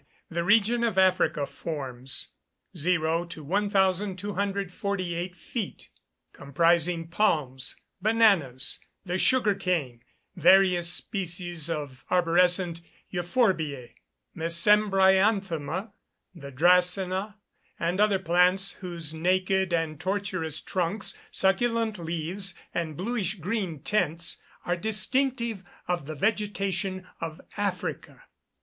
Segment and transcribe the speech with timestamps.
[0.31, 2.29] The region of Africa forms,
[2.75, 5.89] 0 1,248 feet,
[6.33, 10.01] comprising palms, bananas, the sugar cane,
[10.35, 12.81] various species of arborescent
[13.13, 13.91] Euphorbiæ,
[14.35, 15.91] Mesembryanthema,
[16.33, 17.35] the Dracæna,
[17.79, 24.75] and other plants, whose naked and tortuous trunks, succulent leaves, and bluish green tints, are
[24.75, 28.23] distinctive of the vegetation of Africa.